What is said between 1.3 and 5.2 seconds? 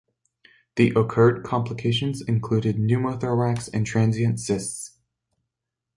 complications included pneumothorax and transient cysts.